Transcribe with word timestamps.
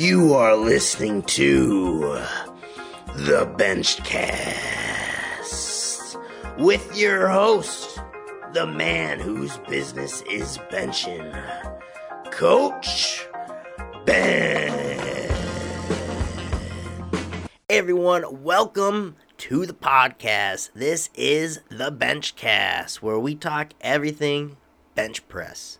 You 0.00 0.32
are 0.32 0.56
listening 0.56 1.22
to 1.24 2.22
the 3.16 3.44
Benchcast 3.58 4.08
with 6.58 6.96
your 6.96 7.28
host, 7.28 8.00
the 8.54 8.66
man 8.66 9.20
whose 9.20 9.58
business 9.68 10.22
is 10.22 10.56
benching, 10.72 11.30
Coach 12.30 13.28
Ben. 14.06 15.30
Everyone, 17.68 18.42
welcome 18.42 19.16
to 19.36 19.66
the 19.66 19.74
podcast. 19.74 20.70
This 20.74 21.10
is 21.14 21.60
the 21.68 21.92
Benchcast, 21.92 23.02
where 23.02 23.18
we 23.18 23.34
talk 23.34 23.74
everything 23.82 24.56
bench 24.94 25.28
press. 25.28 25.79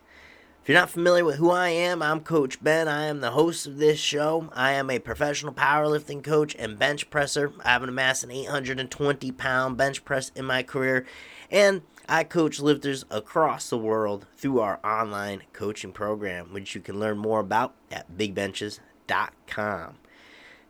If 0.63 0.69
you're 0.69 0.79
not 0.79 0.91
familiar 0.91 1.25
with 1.25 1.37
who 1.37 1.51
I 1.51 1.71
am, 1.71 2.03
I'm 2.03 2.21
Coach 2.21 2.63
Ben. 2.63 2.87
I 2.87 3.05
am 3.07 3.21
the 3.21 3.31
host 3.31 3.67
of 3.67 3.79
this 3.79 3.99
show. 3.99 4.51
I 4.53 4.73
am 4.73 4.91
a 4.91 4.99
professional 4.99 5.55
powerlifting 5.55 6.23
coach 6.23 6.55
and 6.59 6.79
bench 6.79 7.09
presser. 7.09 7.55
I 7.65 7.71
have 7.71 7.83
amassed 7.83 8.25
an 8.25 8.31
820 8.31 9.33
pound 9.33 9.79
bench 9.79 10.05
press 10.05 10.31
in 10.37 10.45
my 10.45 10.63
career, 10.63 11.07
and 11.51 11.81
I 12.11 12.25
coach 12.25 12.61
lifters 12.61 13.07
across 13.11 13.71
the 13.71 13.79
world 13.79 14.27
through 14.37 14.61
our 14.61 14.79
online 14.85 15.45
coaching 15.55 15.93
program, 15.93 16.53
which 16.53 16.75
you 16.75 16.83
can 16.83 17.01
learn 17.01 17.17
more 17.17 17.41
about 17.41 17.75
at 17.91 18.19
bigbenches.com. 18.19 19.95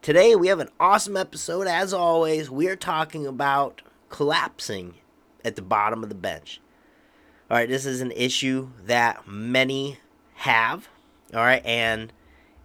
Today, 0.02 0.36
we 0.36 0.46
have 0.46 0.60
an 0.60 0.70
awesome 0.78 1.16
episode. 1.16 1.66
As 1.66 1.92
always, 1.92 2.48
we 2.48 2.68
are 2.68 2.76
talking 2.76 3.26
about 3.26 3.82
collapsing 4.08 4.94
at 5.44 5.56
the 5.56 5.62
bottom 5.62 6.04
of 6.04 6.10
the 6.10 6.14
bench. 6.14 6.60
All 7.50 7.56
right, 7.56 7.68
this 7.68 7.84
is 7.84 8.00
an 8.00 8.12
issue 8.12 8.68
that 8.86 9.26
many 9.26 9.98
have. 10.34 10.88
All 11.34 11.40
right, 11.40 11.66
and 11.66 12.12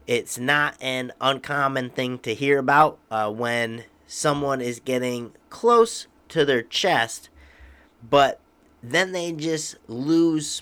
it's 0.06 0.38
not 0.38 0.76
an 0.80 1.12
uncommon 1.20 1.90
thing 1.90 2.20
to 2.20 2.36
hear 2.36 2.60
about 2.60 3.00
uh, 3.10 3.32
when 3.32 3.86
someone 4.06 4.62
is 4.62 4.80
getting 4.80 5.34
close 5.50 6.06
to 6.30 6.46
their 6.46 6.62
chest, 6.62 7.30
but 8.08 8.40
then 8.84 9.12
they 9.12 9.32
just 9.32 9.76
lose 9.88 10.62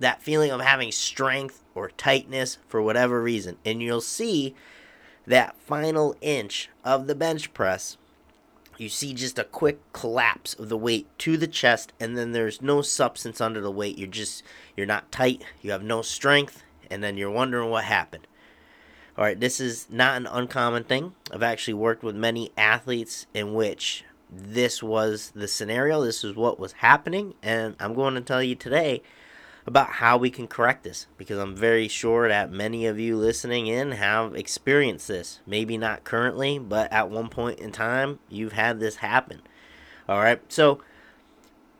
that 0.00 0.20
feeling 0.20 0.50
of 0.50 0.60
having 0.60 0.92
strength 0.92 1.64
or 1.74 1.88
tightness 1.92 2.58
for 2.68 2.82
whatever 2.82 3.22
reason. 3.22 3.56
And 3.64 3.82
you'll 3.82 4.02
see 4.02 4.54
that 5.26 5.56
final 5.62 6.14
inch 6.20 6.68
of 6.84 7.06
the 7.06 7.14
bench 7.14 7.54
press 7.54 7.96
you 8.78 8.88
see 8.88 9.14
just 9.14 9.38
a 9.38 9.44
quick 9.44 9.80
collapse 9.92 10.54
of 10.54 10.68
the 10.68 10.76
weight 10.76 11.06
to 11.18 11.36
the 11.36 11.46
chest 11.46 11.92
and 12.00 12.16
then 12.16 12.32
there's 12.32 12.62
no 12.62 12.82
substance 12.82 13.40
under 13.40 13.60
the 13.60 13.70
weight. 13.70 13.98
You're 13.98 14.08
just 14.08 14.42
you're 14.76 14.86
not 14.86 15.12
tight. 15.12 15.44
You 15.60 15.70
have 15.72 15.82
no 15.82 16.02
strength. 16.02 16.62
And 16.90 17.02
then 17.02 17.16
you're 17.16 17.30
wondering 17.30 17.70
what 17.70 17.84
happened. 17.84 18.26
All 19.16 19.24
right 19.24 19.38
this 19.38 19.60
is 19.60 19.88
not 19.90 20.16
an 20.16 20.26
uncommon 20.26 20.84
thing. 20.84 21.14
I've 21.32 21.42
actually 21.42 21.74
worked 21.74 22.02
with 22.02 22.16
many 22.16 22.52
athletes 22.56 23.26
in 23.34 23.54
which 23.54 24.04
this 24.30 24.82
was 24.82 25.32
the 25.34 25.48
scenario. 25.48 26.02
This 26.02 26.24
is 26.24 26.34
what 26.34 26.58
was 26.58 26.72
happening. 26.72 27.34
And 27.42 27.76
i'm 27.78 27.94
going 27.94 28.14
to 28.14 28.20
tell 28.20 28.42
you 28.42 28.54
today 28.54 29.02
about 29.66 29.90
how 29.90 30.16
we 30.16 30.30
can 30.30 30.48
correct 30.48 30.82
this 30.82 31.06
because 31.16 31.38
I'm 31.38 31.54
very 31.54 31.88
sure 31.88 32.28
that 32.28 32.50
many 32.50 32.86
of 32.86 32.98
you 32.98 33.16
listening 33.16 33.66
in 33.66 33.92
have 33.92 34.34
experienced 34.34 35.08
this. 35.08 35.40
Maybe 35.46 35.78
not 35.78 36.04
currently, 36.04 36.58
but 36.58 36.92
at 36.92 37.10
one 37.10 37.28
point 37.28 37.60
in 37.60 37.70
time, 37.70 38.18
you've 38.28 38.52
had 38.52 38.80
this 38.80 38.96
happen. 38.96 39.42
All 40.08 40.18
right, 40.18 40.40
so 40.48 40.80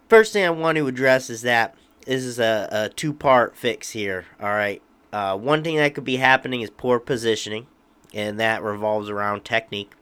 first 0.08 0.32
thing 0.32 0.44
I 0.44 0.50
want 0.50 0.78
to 0.78 0.86
address 0.86 1.28
is 1.28 1.42
that 1.42 1.74
this 2.06 2.24
is 2.24 2.38
a, 2.38 2.68
a 2.70 2.88
two 2.88 3.12
part 3.12 3.56
fix 3.56 3.90
here. 3.90 4.26
All 4.40 4.50
right, 4.50 4.80
uh, 5.12 5.36
one 5.36 5.64
thing 5.64 5.76
that 5.76 5.94
could 5.94 6.04
be 6.04 6.16
happening 6.16 6.60
is 6.60 6.70
poor 6.70 7.00
positioning, 7.00 7.66
and 8.14 8.38
that 8.38 8.62
revolves 8.62 9.10
around 9.10 9.44
technique. 9.44 9.92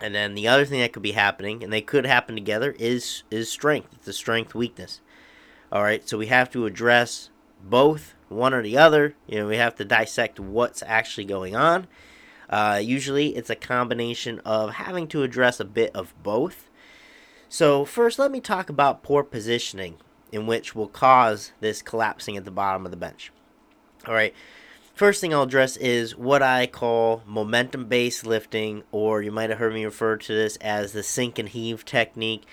And 0.00 0.14
then 0.14 0.34
the 0.34 0.46
other 0.46 0.64
thing 0.64 0.80
that 0.80 0.92
could 0.92 1.02
be 1.02 1.12
happening, 1.12 1.64
and 1.64 1.72
they 1.72 1.80
could 1.80 2.06
happen 2.06 2.34
together, 2.34 2.76
is 2.78 3.24
is 3.30 3.50
strength. 3.50 3.88
It's 3.94 4.08
a 4.08 4.12
strength 4.12 4.54
weakness. 4.54 5.00
All 5.70 5.82
right, 5.82 6.08
so 6.08 6.16
we 6.16 6.26
have 6.26 6.50
to 6.52 6.64
address 6.64 7.28
both, 7.62 8.14
one 8.30 8.54
or 8.54 8.62
the 8.62 8.78
other. 8.78 9.14
You 9.26 9.40
know, 9.40 9.48
we 9.48 9.56
have 9.56 9.74
to 9.76 9.84
dissect 9.84 10.40
what's 10.40 10.82
actually 10.82 11.26
going 11.26 11.54
on. 11.54 11.88
Uh, 12.48 12.80
usually, 12.82 13.36
it's 13.36 13.50
a 13.50 13.54
combination 13.54 14.40
of 14.46 14.74
having 14.74 15.06
to 15.08 15.22
address 15.22 15.60
a 15.60 15.66
bit 15.66 15.90
of 15.94 16.14
both. 16.22 16.70
So, 17.50 17.84
first, 17.84 18.18
let 18.18 18.30
me 18.30 18.40
talk 18.40 18.70
about 18.70 19.02
poor 19.02 19.22
positioning, 19.22 19.96
in 20.32 20.46
which 20.46 20.74
will 20.74 20.88
cause 20.88 21.52
this 21.60 21.82
collapsing 21.82 22.38
at 22.38 22.46
the 22.46 22.50
bottom 22.50 22.86
of 22.86 22.90
the 22.90 22.96
bench. 22.96 23.30
All 24.06 24.14
right, 24.14 24.34
first 24.94 25.20
thing 25.20 25.34
I'll 25.34 25.42
address 25.42 25.76
is 25.76 26.16
what 26.16 26.42
I 26.42 26.66
call 26.66 27.22
momentum 27.26 27.88
based 27.88 28.24
lifting, 28.24 28.84
or 28.90 29.20
you 29.20 29.30
might 29.30 29.50
have 29.50 29.58
heard 29.58 29.74
me 29.74 29.84
refer 29.84 30.16
to 30.16 30.32
this 30.34 30.56
as 30.56 30.92
the 30.92 31.02
sink 31.02 31.38
and 31.38 31.50
heave 31.50 31.84
technique. 31.84 32.44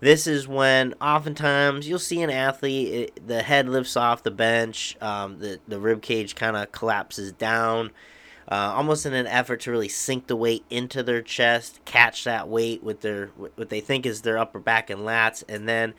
This 0.00 0.26
is 0.26 0.46
when 0.46 0.94
oftentimes 1.00 1.88
you'll 1.88 1.98
see 1.98 2.20
an 2.22 2.30
athlete, 2.30 2.92
it, 2.92 3.26
the 3.26 3.42
head 3.42 3.68
lifts 3.68 3.96
off 3.96 4.22
the 4.22 4.30
bench, 4.30 4.96
um, 5.00 5.38
the, 5.38 5.60
the 5.66 5.80
rib 5.80 6.02
cage 6.02 6.34
kind 6.34 6.56
of 6.56 6.72
collapses 6.72 7.32
down, 7.32 7.90
uh, 8.50 8.72
almost 8.74 9.06
in 9.06 9.14
an 9.14 9.26
effort 9.26 9.60
to 9.60 9.70
really 9.70 9.88
sink 9.88 10.26
the 10.26 10.36
weight 10.36 10.64
into 10.68 11.02
their 11.02 11.22
chest, 11.22 11.80
catch 11.84 12.24
that 12.24 12.48
weight 12.48 12.82
with 12.82 13.00
their 13.00 13.28
what 13.36 13.70
they 13.70 13.80
think 13.80 14.04
is 14.04 14.22
their 14.22 14.36
upper 14.36 14.58
back 14.58 14.90
and 14.90 15.00
lats, 15.02 15.42
and 15.48 15.68
then 15.68 15.94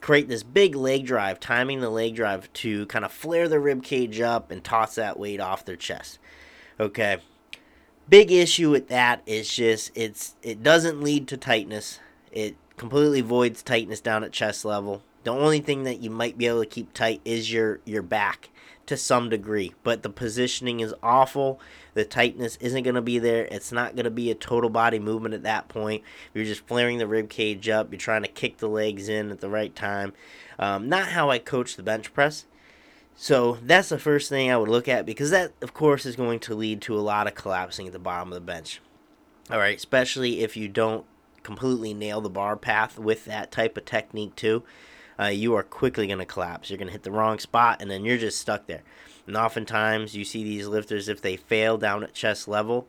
create 0.00 0.28
this 0.28 0.42
big 0.42 0.74
leg 0.74 1.06
drive, 1.06 1.40
timing 1.40 1.80
the 1.80 1.90
leg 1.90 2.14
drive 2.14 2.52
to 2.52 2.86
kind 2.86 3.04
of 3.04 3.12
flare 3.12 3.48
the 3.48 3.58
rib 3.58 3.82
cage 3.82 4.20
up 4.20 4.50
and 4.50 4.62
toss 4.62 4.94
that 4.94 5.18
weight 5.18 5.40
off 5.40 5.64
their 5.64 5.76
chest. 5.76 6.18
Okay. 6.78 7.18
Big 8.06 8.30
issue 8.30 8.70
with 8.70 8.88
that 8.88 9.22
is 9.24 9.54
just 9.54 9.90
it's 9.94 10.34
it 10.42 10.62
doesn't 10.62 11.02
lead 11.02 11.26
to 11.28 11.38
tightness. 11.38 12.00
It 12.30 12.56
completely 12.76 13.20
voids 13.20 13.62
tightness 13.62 14.00
down 14.00 14.24
at 14.24 14.32
chest 14.32 14.64
level. 14.64 15.02
The 15.24 15.30
only 15.30 15.60
thing 15.60 15.84
that 15.84 16.00
you 16.00 16.10
might 16.10 16.36
be 16.36 16.46
able 16.46 16.60
to 16.60 16.66
keep 16.66 16.92
tight 16.92 17.20
is 17.24 17.52
your 17.52 17.80
your 17.84 18.02
back 18.02 18.50
to 18.86 18.96
some 18.96 19.30
degree, 19.30 19.72
but 19.82 20.02
the 20.02 20.10
positioning 20.10 20.80
is 20.80 20.94
awful. 21.02 21.58
The 21.94 22.04
tightness 22.04 22.58
isn't 22.60 22.82
going 22.82 22.96
to 22.96 23.02
be 23.02 23.18
there. 23.18 23.46
It's 23.50 23.72
not 23.72 23.94
going 23.94 24.04
to 24.04 24.10
be 24.10 24.30
a 24.30 24.34
total 24.34 24.68
body 24.68 24.98
movement 24.98 25.34
at 25.34 25.44
that 25.44 25.68
point. 25.68 26.02
You're 26.34 26.44
just 26.44 26.66
flaring 26.66 26.98
the 26.98 27.06
rib 27.06 27.30
cage 27.30 27.68
up. 27.68 27.90
You're 27.90 27.98
trying 27.98 28.22
to 28.22 28.28
kick 28.28 28.58
the 28.58 28.68
legs 28.68 29.08
in 29.08 29.30
at 29.30 29.40
the 29.40 29.48
right 29.48 29.74
time. 29.74 30.12
Um, 30.58 30.88
not 30.88 31.08
how 31.08 31.30
I 31.30 31.38
coach 31.38 31.76
the 31.76 31.82
bench 31.82 32.12
press. 32.12 32.44
So 33.16 33.58
that's 33.62 33.88
the 33.88 33.98
first 33.98 34.28
thing 34.28 34.50
I 34.50 34.56
would 34.56 34.68
look 34.68 34.88
at 34.88 35.06
because 35.06 35.30
that, 35.30 35.52
of 35.62 35.72
course, 35.72 36.04
is 36.04 36.16
going 36.16 36.40
to 36.40 36.54
lead 36.54 36.82
to 36.82 36.98
a 36.98 37.00
lot 37.00 37.26
of 37.26 37.34
collapsing 37.34 37.86
at 37.86 37.92
the 37.92 37.98
bottom 37.98 38.28
of 38.28 38.34
the 38.34 38.40
bench. 38.40 38.80
All 39.50 39.58
right, 39.58 39.76
especially 39.76 40.40
if 40.40 40.56
you 40.56 40.68
don't 40.68 41.06
completely 41.44 41.94
nail 41.94 42.20
the 42.20 42.28
bar 42.28 42.56
path 42.56 42.98
with 42.98 43.26
that 43.26 43.52
type 43.52 43.76
of 43.76 43.84
technique 43.84 44.34
too, 44.34 44.64
uh, 45.20 45.26
you 45.26 45.54
are 45.54 45.62
quickly 45.62 46.08
going 46.08 46.18
to 46.18 46.24
collapse. 46.24 46.68
You're 46.68 46.78
going 46.78 46.88
to 46.88 46.92
hit 46.92 47.04
the 47.04 47.12
wrong 47.12 47.38
spot, 47.38 47.80
and 47.80 47.88
then 47.88 48.04
you're 48.04 48.18
just 48.18 48.40
stuck 48.40 48.66
there. 48.66 48.82
And 49.26 49.36
oftentimes, 49.36 50.16
you 50.16 50.24
see 50.24 50.42
these 50.42 50.66
lifters 50.66 51.08
if 51.08 51.22
they 51.22 51.36
fail 51.36 51.78
down 51.78 52.02
at 52.02 52.12
chest 52.12 52.48
level, 52.48 52.88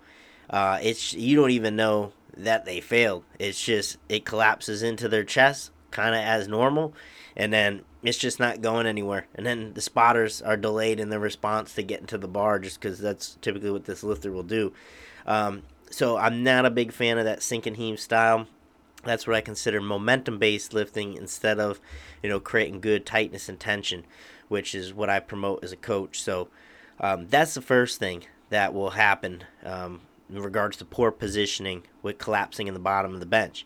uh, 0.50 0.80
it's 0.82 1.14
you 1.14 1.36
don't 1.36 1.52
even 1.52 1.76
know 1.76 2.14
that 2.36 2.66
they 2.66 2.82
failed. 2.82 3.24
It's 3.40 3.64
just 3.64 3.98
it 4.10 4.26
collapses 4.26 4.82
into 4.82 5.08
their 5.08 5.24
chest, 5.24 5.72
kind 5.92 6.16
of 6.16 6.22
as 6.22 6.48
normal, 6.48 6.94
and 7.38 7.54
then 7.54 7.84
it's 8.04 8.18
just 8.18 8.40
not 8.40 8.62
going 8.62 8.86
anywhere. 8.86 9.28
And 9.36 9.46
then 9.46 9.74
the 9.74 9.82
spotters 9.82 10.42
are 10.42 10.58
delayed 10.58 11.00
in 11.00 11.10
their 11.10 11.20
response 11.20 11.74
to 11.76 11.84
getting 11.84 12.08
to 12.08 12.18
the 12.18 12.28
bar, 12.28 12.60
just 12.60 12.80
because 12.80 13.00
that's 13.00 13.38
typically 13.42 13.72
what 13.72 13.86
this 13.86 14.04
lifter 14.04 14.32
will 14.32 14.44
do. 14.44 14.74
Um, 15.26 15.64
so 15.96 16.18
I'm 16.18 16.44
not 16.44 16.66
a 16.66 16.70
big 16.70 16.92
fan 16.92 17.18
of 17.18 17.24
that 17.24 17.42
sink 17.42 17.66
and 17.66 17.78
heave 17.78 18.02
style. 18.02 18.48
That's 19.06 19.26
what 19.26 19.38
I 19.38 19.40
consider 19.40 19.80
momentum 19.80 20.40
based 20.40 20.74
lifting 20.74 21.16
instead 21.16 21.58
of, 21.58 21.80
you 22.22 22.28
know, 22.28 22.42
creating 22.42 22.82
good 22.82 23.06
tightness 23.06 23.48
and 23.48 23.58
tension, 23.58 24.06
which 24.50 24.76
is 24.76 24.94
what 24.94 25.10
I 25.10 25.22
promote 25.22 25.64
as 25.64 25.72
a 25.72 25.78
coach. 25.78 26.22
So 26.22 26.50
um, 27.00 27.28
that's 27.30 27.54
the 27.54 27.62
first 27.62 27.98
thing 27.98 28.26
that 28.50 28.74
will 28.74 28.90
happen 28.90 29.46
um, 29.64 30.02
in 30.30 30.42
regards 30.42 30.76
to 30.78 30.86
poor 30.86 31.12
positioning 31.12 31.84
with 32.02 32.18
collapsing 32.18 32.68
in 32.68 32.74
the 32.74 32.80
bottom 32.82 33.14
of 33.14 33.22
the 33.22 33.26
bench. 33.26 33.66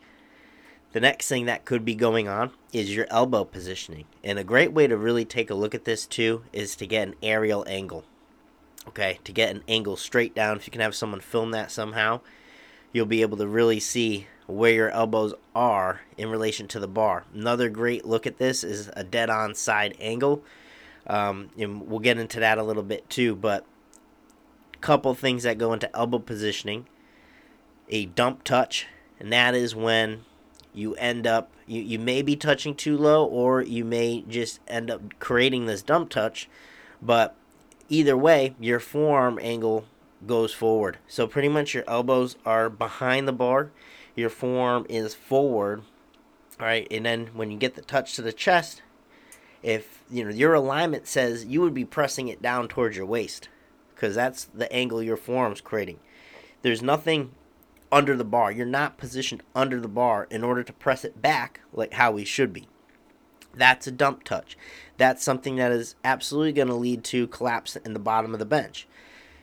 The 0.91 0.99
next 0.99 1.29
thing 1.29 1.45
that 1.45 1.65
could 1.65 1.83
be 1.83 1.95
going 1.95 2.27
on 2.27 2.51
is 2.71 2.95
your 2.95 3.07
elbow 3.09 3.43
positioning. 3.43 4.05
And 4.23 4.37
a 4.37 4.43
great 4.43 4.71
way 4.71 4.85
to 4.85 4.95
really 4.95 5.25
take 5.25 5.49
a 5.49 5.55
look 5.55 5.73
at 5.73 5.85
this 5.85 6.05
too 6.05 6.43
is 6.53 6.75
to 6.75 6.85
get 6.85 7.07
an 7.07 7.15
aerial 7.23 7.65
angle 7.67 8.05
okay, 8.87 9.19
to 9.23 9.31
get 9.31 9.55
an 9.55 9.63
angle 9.67 9.97
straight 9.97 10.33
down. 10.33 10.57
If 10.57 10.67
you 10.67 10.71
can 10.71 10.81
have 10.81 10.95
someone 10.95 11.19
film 11.19 11.51
that 11.51 11.71
somehow, 11.71 12.21
you'll 12.93 13.05
be 13.05 13.21
able 13.21 13.37
to 13.37 13.47
really 13.47 13.79
see 13.79 14.27
where 14.47 14.73
your 14.73 14.89
elbows 14.89 15.33
are 15.53 16.01
in 16.17 16.29
relation 16.29 16.67
to 16.69 16.79
the 16.79 16.87
bar. 16.87 17.25
Another 17.33 17.69
great 17.69 18.05
look 18.05 18.25
at 18.25 18.37
this 18.37 18.63
is 18.63 18.89
a 18.95 19.03
dead 19.03 19.29
on 19.29 19.53
side 19.53 19.95
angle. 19.99 20.43
Um, 21.05 21.49
and 21.57 21.87
we'll 21.87 21.99
get 21.99 22.17
into 22.17 22.39
that 22.39 22.57
a 22.57 22.63
little 22.63 22.83
bit 22.83 23.09
too, 23.09 23.35
but 23.35 23.65
a 24.73 24.77
couple 24.77 25.13
things 25.13 25.43
that 25.43 25.57
go 25.57 25.73
into 25.73 25.95
elbow 25.95 26.19
positioning 26.19 26.87
a 27.89 28.05
dump 28.05 28.43
touch, 28.43 28.87
and 29.19 29.33
that 29.33 29.55
is 29.55 29.75
when 29.75 30.23
you 30.73 30.93
end 30.95 31.25
up 31.25 31.51
you, 31.65 31.81
you 31.81 31.99
may 31.99 32.21
be 32.21 32.35
touching 32.35 32.75
too 32.75 32.95
low 32.97 33.25
or 33.25 33.61
you 33.61 33.83
may 33.83 34.23
just 34.27 34.59
end 34.67 34.91
up 34.91 35.01
creating 35.19 35.65
this 35.65 35.81
dump 35.81 36.09
touch 36.09 36.47
but 37.01 37.35
either 37.89 38.17
way, 38.17 38.55
your 38.59 38.79
forearm 38.79 39.39
angle 39.41 39.85
goes 40.25 40.53
forward. 40.53 40.97
So 41.07 41.27
pretty 41.27 41.49
much 41.49 41.73
your 41.73 41.83
elbows 41.87 42.37
are 42.45 42.69
behind 42.69 43.27
the 43.27 43.33
bar, 43.33 43.71
your 44.15 44.29
forearm 44.29 44.85
is 44.89 45.15
forward, 45.15 45.83
all 46.59 46.65
right, 46.65 46.87
and 46.91 47.05
then 47.05 47.27
when 47.33 47.51
you 47.51 47.57
get 47.57 47.75
the 47.75 47.81
touch 47.81 48.15
to 48.15 48.21
the 48.21 48.33
chest, 48.33 48.81
if 49.63 50.03
you 50.09 50.23
know 50.23 50.29
your 50.29 50.53
alignment 50.53 51.07
says 51.07 51.45
you 51.45 51.61
would 51.61 51.73
be 51.73 51.85
pressing 51.85 52.27
it 52.27 52.41
down 52.41 52.67
towards 52.67 52.95
your 52.95 53.05
waist 53.05 53.49
because 53.93 54.15
that's 54.15 54.45
the 54.45 54.71
angle 54.71 55.03
your 55.03 55.17
forearm's 55.17 55.61
creating. 55.61 55.99
There's 56.61 56.81
nothing 56.81 57.31
under 57.91 58.15
the 58.15 58.23
bar. 58.23 58.51
You're 58.51 58.65
not 58.65 58.97
positioned 58.97 59.43
under 59.55 59.79
the 59.79 59.87
bar 59.87 60.27
in 60.29 60.43
order 60.43 60.63
to 60.63 60.73
press 60.73 61.03
it 61.03 61.21
back 61.21 61.61
like 61.73 61.93
how 61.93 62.11
we 62.11 62.23
should 62.23 62.53
be. 62.53 62.67
That's 63.55 63.87
a 63.87 63.91
dump 63.91 64.23
touch. 64.23 64.57
That's 64.97 65.23
something 65.23 65.55
that 65.57 65.71
is 65.71 65.95
absolutely 66.03 66.53
going 66.53 66.67
to 66.67 66.75
lead 66.75 67.03
to 67.05 67.27
collapse 67.27 67.75
in 67.75 67.93
the 67.93 67.99
bottom 67.99 68.33
of 68.33 68.39
the 68.39 68.45
bench. 68.45 68.87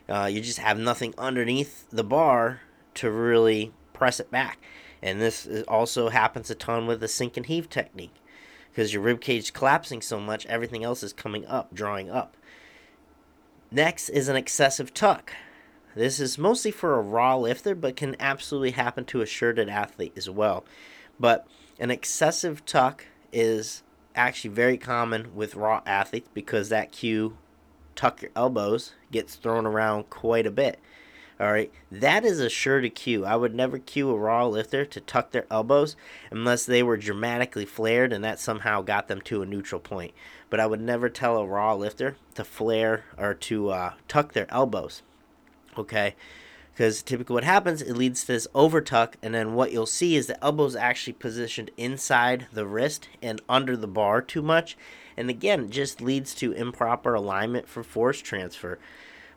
Uh, 0.08 0.26
you 0.26 0.40
just 0.40 0.58
have 0.58 0.78
nothing 0.78 1.14
underneath 1.18 1.88
the 1.90 2.04
bar 2.04 2.60
to 2.94 3.10
really 3.10 3.72
press 3.92 4.20
it 4.20 4.30
back. 4.30 4.58
And 5.02 5.20
this 5.20 5.48
also 5.68 6.08
happens 6.08 6.50
a 6.50 6.54
ton 6.54 6.86
with 6.86 7.00
the 7.00 7.08
sink 7.08 7.36
and 7.36 7.46
heave 7.46 7.68
technique 7.68 8.14
because 8.70 8.92
your 8.92 9.02
rib 9.02 9.20
cage 9.20 9.44
is 9.44 9.50
collapsing 9.50 10.02
so 10.02 10.20
much, 10.20 10.44
everything 10.46 10.84
else 10.84 11.02
is 11.02 11.12
coming 11.12 11.46
up, 11.46 11.74
drawing 11.74 12.10
up. 12.10 12.36
Next 13.70 14.10
is 14.10 14.28
an 14.28 14.36
excessive 14.36 14.92
tuck. 14.92 15.32
This 15.94 16.20
is 16.20 16.36
mostly 16.36 16.70
for 16.70 16.94
a 16.94 17.02
raw 17.02 17.36
lifter, 17.36 17.74
but 17.74 17.96
can 17.96 18.16
absolutely 18.20 18.72
happen 18.72 19.06
to 19.06 19.22
a 19.22 19.26
shirted 19.26 19.70
athlete 19.70 20.12
as 20.14 20.28
well. 20.28 20.64
But 21.18 21.46
an 21.80 21.90
excessive 21.90 22.66
tuck 22.66 23.06
is 23.32 23.82
actually 24.16 24.50
very 24.50 24.78
common 24.78 25.34
with 25.34 25.54
raw 25.54 25.82
athletes 25.86 26.28
because 26.34 26.68
that 26.70 26.90
cue, 26.90 27.36
tuck 27.94 28.22
your 28.22 28.30
elbows, 28.34 28.92
gets 29.12 29.36
thrown 29.36 29.66
around 29.66 30.10
quite 30.10 30.46
a 30.46 30.50
bit. 30.50 30.80
All 31.38 31.52
right, 31.52 31.70
that 31.92 32.24
is 32.24 32.40
a 32.40 32.48
shirted 32.48 32.94
cue. 32.94 33.26
I 33.26 33.36
would 33.36 33.54
never 33.54 33.78
cue 33.78 34.08
a 34.08 34.16
raw 34.16 34.46
lifter 34.46 34.86
to 34.86 35.00
tuck 35.00 35.32
their 35.32 35.44
elbows 35.50 35.94
unless 36.30 36.64
they 36.64 36.82
were 36.82 36.96
dramatically 36.96 37.66
flared 37.66 38.10
and 38.10 38.24
that 38.24 38.40
somehow 38.40 38.80
got 38.80 39.08
them 39.08 39.20
to 39.22 39.42
a 39.42 39.46
neutral 39.46 39.80
point. 39.80 40.14
But 40.48 40.60
I 40.60 40.66
would 40.66 40.80
never 40.80 41.10
tell 41.10 41.36
a 41.36 41.46
raw 41.46 41.74
lifter 41.74 42.16
to 42.36 42.44
flare 42.44 43.04
or 43.18 43.34
to 43.34 43.68
uh, 43.68 43.92
tuck 44.08 44.32
their 44.32 44.46
elbows. 44.48 45.02
Okay, 45.76 46.14
because 46.76 47.02
typically 47.02 47.32
what 47.32 47.42
happens, 47.42 47.80
it 47.80 47.96
leads 47.96 48.20
to 48.20 48.26
this 48.26 48.46
over 48.54 48.82
tuck, 48.82 49.16
and 49.22 49.34
then 49.34 49.54
what 49.54 49.72
you'll 49.72 49.86
see 49.86 50.14
is 50.14 50.26
the 50.26 50.44
elbows 50.44 50.76
actually 50.76 51.14
positioned 51.14 51.70
inside 51.78 52.48
the 52.52 52.66
wrist 52.66 53.08
and 53.22 53.40
under 53.48 53.78
the 53.78 53.86
bar 53.86 54.20
too 54.20 54.42
much. 54.42 54.76
And 55.16 55.30
again, 55.30 55.70
just 55.70 56.02
leads 56.02 56.34
to 56.34 56.52
improper 56.52 57.14
alignment 57.14 57.66
for 57.66 57.82
force 57.82 58.20
transfer. 58.20 58.78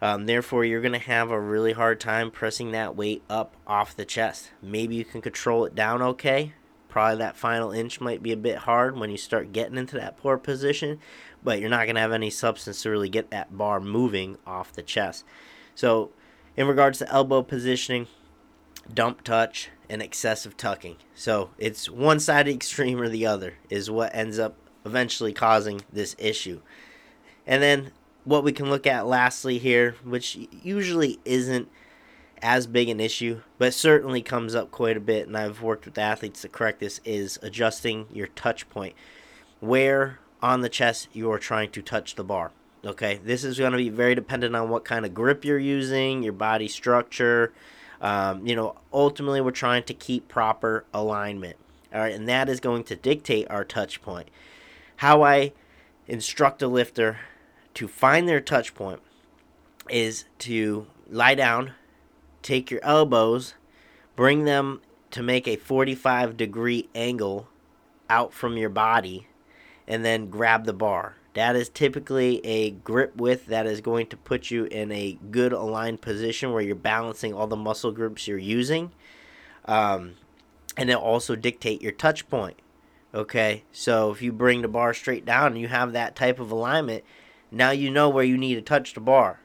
Um, 0.02 0.26
therefore, 0.26 0.66
you're 0.66 0.82
going 0.82 0.92
to 0.92 1.00
have 1.00 1.32
a 1.32 1.40
really 1.40 1.72
hard 1.72 2.02
time 2.02 2.30
pressing 2.30 2.72
that 2.72 2.98
weight 2.98 3.24
up 3.30 3.56
off 3.66 3.96
the 3.96 4.04
chest. 4.04 4.52
Maybe 4.62 4.96
you 4.96 5.06
can 5.06 5.22
control 5.22 5.64
it 5.64 5.74
down 5.74 6.02
okay. 6.02 6.52
Probably 6.90 7.20
that 7.20 7.38
final 7.38 7.72
inch 7.72 8.02
might 8.02 8.22
be 8.22 8.34
a 8.34 8.38
bit 8.38 8.58
hard 8.58 8.98
when 8.98 9.12
you 9.12 9.18
start 9.18 9.54
getting 9.54 9.78
into 9.78 9.96
that 9.96 10.18
poor 10.18 10.38
position, 10.38 11.00
but 11.42 11.62
you're 11.62 11.70
not 11.70 11.86
going 11.86 11.96
to 11.96 12.02
have 12.02 12.12
any 12.12 12.32
substance 12.32 12.82
to 12.82 12.90
really 12.90 13.08
get 13.08 13.32
that 13.32 13.58
bar 13.58 13.80
moving 13.80 14.38
off 14.46 14.74
the 14.74 14.84
chest. 14.84 15.24
So, 15.74 16.12
in 16.60 16.68
regards 16.68 17.00
to 17.00 17.10
elbow 17.10 17.42
positioning, 17.42 18.06
dump 18.94 19.24
touch, 19.24 19.70
and 19.90 20.02
excessive 20.02 20.58
tucking. 20.58 20.98
So, 21.16 21.52
it's 21.58 21.90
one 21.90 22.20
side 22.20 22.50
extreme 22.50 23.00
or 23.00 23.08
the 23.08 23.26
other 23.26 23.54
is 23.70 23.90
what 23.90 24.14
ends 24.14 24.38
up 24.38 24.56
eventually 24.86 25.32
causing 25.32 25.80
this 25.92 26.18
issue. 26.20 26.60
And 27.48 27.64
then 27.64 27.94
what 28.26 28.44
we 28.44 28.52
can 28.52 28.70
look 28.70 28.86
at 28.86 29.08
lastly 29.08 29.58
here, 29.58 29.96
which 30.04 30.38
usually 30.62 31.22
isn't 31.24 31.70
as 32.42 32.68
big 32.68 32.90
an 32.90 33.00
issue, 33.00 33.40
but 33.58 33.74
certainly 33.74 34.22
comes 34.22 34.54
up 34.54 34.70
quite 34.70 34.98
a 34.98 35.02
bit, 35.02 35.28
and 35.28 35.38
I've 35.38 35.62
worked 35.62 35.86
with 35.86 35.98
athletes 35.98 36.42
to 36.42 36.50
correct 36.50 36.82
this, 36.82 37.00
is 37.06 37.40
adjusting 37.42 38.08
your 38.12 38.28
touch 38.28 38.70
point. 38.70 38.96
Where 39.62 40.20
on 40.42 40.60
the 40.60 40.70
chest 40.70 41.08
you 41.14 41.32
are 41.32 41.40
trying 41.40 41.72
to 41.72 41.82
touch 41.82 42.16
the 42.16 42.24
bar. 42.26 42.52
Okay, 42.86 43.20
this 43.24 43.44
is 43.44 43.60
going 43.60 43.74
to 43.74 43.78
be 43.78 43.90
very 43.90 44.16
dependent 44.16 44.56
on 44.56 44.70
what 44.70 44.86
kind 44.86 45.06
of 45.06 45.14
grip 45.14 45.44
you're 45.44 45.60
using, 45.60 46.24
your 46.24 46.34
body 46.34 46.70
structure. 46.70 47.52
Um, 48.00 48.48
you 48.48 48.56
know, 48.56 48.76
ultimately, 48.94 49.42
we're 49.42 49.52
trying 49.52 49.84
to 49.84 49.94
keep 49.94 50.30
proper 50.30 50.86
alignment. 50.94 51.58
All 51.94 52.00
right, 52.00 52.14
and 52.14 52.28
that 52.30 52.48
is 52.48 52.62
going 52.62 52.86
to 52.86 52.96
dictate 52.96 53.50
our 53.50 53.66
touch 53.66 54.02
point. 54.02 54.30
How 54.98 55.24
I 55.24 55.52
instruct 56.08 56.62
a 56.62 56.68
lifter 56.68 57.20
to 57.74 57.88
find 57.88 58.30
their 58.30 58.40
touch 58.40 58.74
point 58.74 59.02
is 59.90 60.26
to 60.40 60.88
lie 61.10 61.36
down, 61.36 61.74
take 62.42 62.72
your 62.72 62.84
elbows, 62.84 63.56
bring 64.16 64.46
them 64.46 64.82
to 65.12 65.22
make 65.22 65.48
a 65.48 65.58
45 65.58 66.38
degree 66.38 66.88
angle 66.96 67.50
out 68.10 68.34
from 68.34 68.56
your 68.56 68.70
body, 68.70 69.28
and 69.88 70.06
then 70.06 70.30
grab 70.30 70.66
the 70.66 70.74
bar. 70.74 71.16
That 71.34 71.56
is 71.56 71.70
typically 71.70 72.46
a 72.46 72.72
grip 72.72 73.16
width 73.16 73.46
that 73.48 73.66
is 73.66 73.82
going 73.82 74.08
to 74.08 74.18
put 74.18 74.50
you 74.50 74.66
in 74.66 74.92
a 74.92 75.18
good 75.32 75.54
aligned 75.54 76.02
position 76.02 76.52
where 76.52 76.62
you're 76.62 76.76
balancing 76.76 77.34
all 77.34 77.48
the 77.48 77.56
muscle 77.56 77.92
groups 77.92 78.28
you're 78.28 78.38
using. 78.38 78.92
Um, 79.66 80.16
and 80.76 80.90
it'll 80.90 81.02
also 81.02 81.36
dictate 81.36 81.82
your 81.82 81.92
touch 81.92 82.28
point. 82.30 82.58
Okay, 83.14 83.64
so 83.72 84.12
if 84.12 84.22
you 84.22 84.32
bring 84.32 84.62
the 84.62 84.68
bar 84.68 84.94
straight 84.94 85.26
down 85.26 85.54
and 85.54 85.62
you 85.62 85.68
have 85.68 85.94
that 85.94 86.16
type 86.16 86.40
of 86.40 86.52
alignment, 86.52 87.04
now 87.52 87.72
you 87.72 87.90
know 87.90 88.10
where 88.10 88.24
you 88.24 88.38
need 88.38 88.56
to 88.56 88.62
touch 88.62 88.94
the 88.94 89.00
bar. 89.00 89.40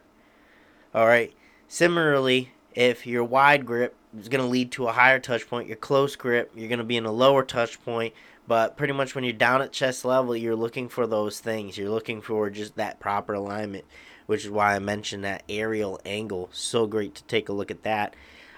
All 0.94 1.06
right. 1.06 1.32
Similarly, 1.66 2.52
if 2.75 3.06
your 3.06 3.25
wide 3.25 3.66
grip 3.66 3.96
is 4.19 4.28
going 4.28 4.44
to 4.44 4.50
lead 4.50 4.72
to 4.72 4.87
a 4.87 4.93
higher 4.93 5.19
touch 5.19 5.49
point, 5.49 5.69
your 5.69 5.76
close 5.76 6.16
grip, 6.16 6.52
you're 6.55 6.69
going 6.69 6.78
to 6.78 6.84
be 6.84 6.96
in 6.96 7.06
a 7.06 7.12
lower 7.12 7.43
touch 7.43 7.82
point. 7.84 8.14
But 8.46 8.76
pretty 8.76 8.93
much 8.93 9.14
when 9.14 9.25
you're 9.25 9.32
down 9.32 9.62
at 9.62 9.72
chest 9.72 10.05
level, 10.05 10.37
you're 10.37 10.56
looking 10.56 10.88
for 10.88 11.06
those 11.06 11.40
things. 11.40 11.78
You're 11.78 11.90
looking 11.90 12.20
for 12.20 12.50
just 12.50 12.76
that 12.76 13.00
proper 13.00 13.32
alignment, 13.34 13.84
which 14.26 14.44
is 14.44 14.50
why 14.50 14.75
I 14.75 14.78
mentioned 14.81 15.25
that 15.25 15.44
aerial 15.49 15.99
angle. 16.05 16.50
So 16.52 16.87
great 16.87 17.14
to 17.14 17.25
take 17.25 17.49
a 17.49 17.55
look 17.55 17.70
at 17.70 17.84
that. 17.84 18.14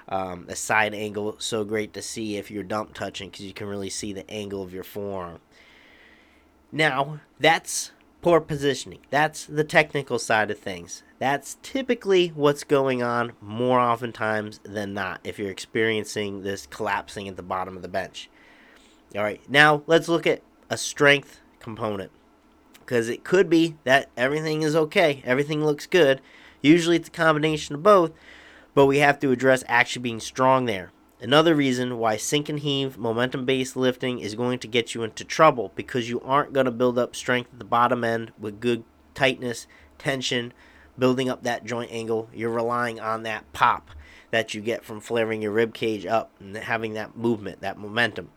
Um, 0.08 0.46
a 0.48 0.54
side 0.54 0.94
angle, 0.94 1.34
so 1.38 1.64
great 1.64 1.92
to 1.94 2.02
see 2.02 2.36
if 2.36 2.48
you're 2.48 2.62
dump 2.62 2.94
touching 2.94 3.28
because 3.28 3.44
you 3.44 3.52
can 3.52 3.66
really 3.66 3.90
see 3.90 4.12
the 4.12 4.28
angle 4.30 4.62
of 4.62 4.72
your 4.72 4.84
forearm. 4.84 5.40
Now, 6.70 7.20
that's 7.40 7.90
poor 8.22 8.40
positioning. 8.40 9.00
That's 9.10 9.44
the 9.44 9.64
technical 9.64 10.18
side 10.18 10.50
of 10.50 10.58
things. 10.58 11.02
That's 11.18 11.56
typically 11.62 12.28
what's 12.28 12.64
going 12.64 13.02
on 13.02 13.32
more 13.40 13.80
oftentimes 13.80 14.60
than 14.64 14.92
not 14.92 15.20
if 15.24 15.38
you're 15.38 15.50
experiencing 15.50 16.42
this 16.42 16.66
collapsing 16.66 17.28
at 17.28 17.36
the 17.36 17.42
bottom 17.42 17.76
of 17.76 17.82
the 17.82 17.88
bench. 17.88 18.28
All 19.14 19.22
right, 19.22 19.40
now 19.48 19.82
let's 19.86 20.08
look 20.08 20.26
at 20.26 20.42
a 20.68 20.76
strength 20.76 21.40
component 21.60 22.10
because 22.80 23.08
it 23.08 23.24
could 23.24 23.48
be 23.48 23.76
that 23.84 24.10
everything 24.16 24.62
is 24.62 24.76
okay, 24.76 25.22
everything 25.24 25.64
looks 25.64 25.86
good. 25.86 26.20
Usually 26.60 26.96
it's 26.96 27.08
a 27.08 27.12
combination 27.12 27.74
of 27.74 27.82
both, 27.82 28.12
but 28.74 28.86
we 28.86 28.98
have 28.98 29.18
to 29.20 29.30
address 29.30 29.64
actually 29.68 30.02
being 30.02 30.20
strong 30.20 30.66
there. 30.66 30.92
Another 31.20 31.54
reason 31.54 31.98
why 31.98 32.18
sink 32.18 32.48
and 32.50 32.60
heave 32.60 32.98
momentum 32.98 33.46
based 33.46 33.74
lifting 33.74 34.18
is 34.18 34.34
going 34.34 34.58
to 34.58 34.68
get 34.68 34.94
you 34.94 35.02
into 35.02 35.24
trouble 35.24 35.72
because 35.74 36.10
you 36.10 36.20
aren't 36.20 36.52
going 36.52 36.66
to 36.66 36.70
build 36.70 36.98
up 36.98 37.16
strength 37.16 37.50
at 37.52 37.58
the 37.58 37.64
bottom 37.64 38.04
end 38.04 38.32
with 38.38 38.60
good 38.60 38.84
tightness, 39.14 39.66
tension, 39.96 40.52
building 40.98 41.30
up 41.30 41.42
that 41.42 41.64
joint 41.64 41.90
angle. 41.90 42.28
You're 42.34 42.50
relying 42.50 43.00
on 43.00 43.22
that 43.22 43.50
pop 43.54 43.90
that 44.30 44.52
you 44.52 44.60
get 44.60 44.84
from 44.84 45.00
flaring 45.00 45.40
your 45.40 45.52
rib 45.52 45.72
cage 45.72 46.04
up 46.04 46.32
and 46.38 46.54
having 46.56 46.92
that 46.94 47.16
movement, 47.16 47.62
that 47.62 47.78
momentum. 47.78 48.30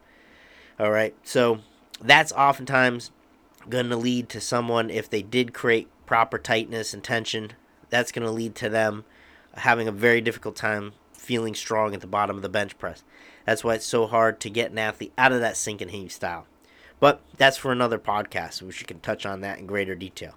All 0.79 0.91
right, 0.91 1.13
so 1.23 1.59
that's 2.01 2.31
oftentimes 2.31 3.11
going 3.67 3.89
to 3.89 3.97
lead 3.97 4.29
to 4.29 4.39
someone, 4.39 4.89
if 4.89 5.09
they 5.09 5.21
did 5.21 5.53
create 5.53 5.89
proper 6.05 6.37
tightness 6.37 6.93
and 6.93 7.03
tension, 7.03 7.51
that's 7.89 8.13
going 8.13 8.25
to 8.25 8.31
lead 8.31 8.55
to 8.55 8.69
them 8.69 9.03
having 9.55 9.87
a 9.87 9.91
very 9.91 10.21
difficult 10.21 10.55
time 10.55 10.93
feeling 11.19 11.55
strong 11.55 11.93
at 11.93 12.01
the 12.01 12.07
bottom 12.07 12.35
of 12.35 12.41
the 12.41 12.49
bench 12.49 12.77
press. 12.77 13.03
That's 13.45 13.63
why 13.63 13.75
it's 13.75 13.85
so 13.85 14.07
hard 14.07 14.39
to 14.41 14.49
get 14.49 14.71
an 14.71 14.77
athlete 14.77 15.13
out 15.17 15.31
of 15.31 15.41
that 15.41 15.57
sink 15.57 15.81
and 15.81 15.91
heave 15.91 16.11
style. 16.11 16.45
But 16.99 17.21
that's 17.37 17.57
for 17.57 17.71
another 17.71 17.97
podcast, 17.97 18.61
which 18.61 18.81
you 18.81 18.85
can 18.85 18.99
touch 18.99 19.25
on 19.25 19.41
that 19.41 19.59
in 19.59 19.67
greater 19.67 19.95
detail. 19.95 20.35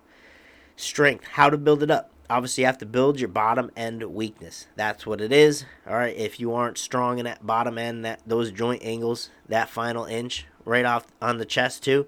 Strength, 0.76 1.24
how 1.32 1.50
to 1.50 1.58
build 1.58 1.82
it 1.82 1.90
up. 1.90 2.10
Obviously, 2.30 2.62
you 2.62 2.66
have 2.66 2.78
to 2.78 2.86
build 2.86 3.20
your 3.20 3.28
bottom 3.28 3.70
end 3.76 4.02
weakness. 4.02 4.66
That's 4.76 5.06
what 5.06 5.20
it 5.20 5.32
is. 5.32 5.64
All 5.86 5.94
right, 5.94 6.16
if 6.16 6.40
you 6.40 6.54
aren't 6.54 6.78
strong 6.78 7.18
in 7.18 7.24
that 7.24 7.46
bottom 7.46 7.76
end, 7.76 8.04
that 8.04 8.20
those 8.26 8.50
joint 8.50 8.82
angles, 8.82 9.30
that 9.48 9.68
final 9.68 10.04
inch 10.04 10.46
right 10.64 10.84
off 10.84 11.06
on 11.20 11.38
the 11.38 11.44
chest 11.44 11.82
too, 11.82 12.06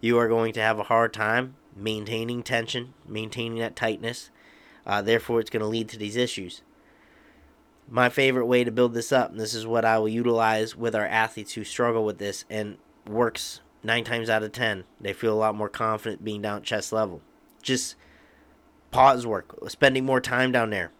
you 0.00 0.16
are 0.18 0.28
going 0.28 0.52
to 0.54 0.60
have 0.60 0.78
a 0.78 0.84
hard 0.84 1.12
time 1.12 1.56
maintaining 1.76 2.42
tension, 2.42 2.94
maintaining 3.06 3.58
that 3.58 3.76
tightness. 3.76 4.30
Uh, 4.86 5.02
therefore, 5.02 5.40
it's 5.40 5.50
going 5.50 5.60
to 5.60 5.66
lead 5.66 5.88
to 5.90 5.98
these 5.98 6.16
issues 6.16 6.62
my 7.90 8.08
favorite 8.08 8.46
way 8.46 8.64
to 8.64 8.70
build 8.70 8.94
this 8.94 9.12
up, 9.12 9.30
and 9.30 9.40
this 9.40 9.54
is 9.54 9.66
what 9.66 9.84
I 9.84 9.98
will 9.98 10.08
utilize 10.08 10.76
with 10.76 10.94
our 10.94 11.06
athletes 11.06 11.54
who 11.54 11.64
struggle 11.64 12.04
with 12.04 12.18
this 12.18 12.44
and 12.50 12.76
works 13.06 13.60
nine 13.82 14.04
times 14.04 14.28
out 14.28 14.42
of 14.42 14.52
ten. 14.52 14.84
They 15.00 15.12
feel 15.12 15.32
a 15.32 15.38
lot 15.38 15.54
more 15.54 15.68
confident 15.68 16.24
being 16.24 16.42
down 16.42 16.58
at 16.58 16.64
chest 16.64 16.92
level. 16.92 17.22
Just 17.62 17.96
pause 18.90 19.26
work, 19.26 19.56
spending 19.68 20.04
more 20.04 20.20
time 20.20 20.52
down 20.52 20.70
there. 20.70 20.92